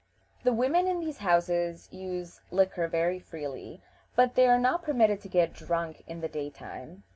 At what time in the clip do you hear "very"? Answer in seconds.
2.87-3.19